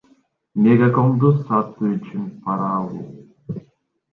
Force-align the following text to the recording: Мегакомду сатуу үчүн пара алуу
Мегакомду 0.63 1.29
сатуу 1.47 1.85
үчүн 1.97 2.25
пара 2.43 2.67
алуу 2.79 3.05